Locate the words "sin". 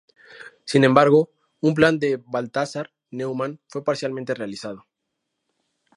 0.65-0.83